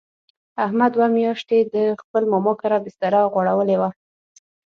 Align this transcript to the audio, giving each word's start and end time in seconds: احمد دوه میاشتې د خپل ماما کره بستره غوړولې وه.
احمد 0.65 0.89
دوه 0.93 1.07
میاشتې 1.17 1.57
د 1.73 1.75
خپل 2.01 2.23
ماما 2.31 2.53
کره 2.61 2.77
بستره 2.85 3.21
غوړولې 3.33 3.75
وه. 3.81 3.89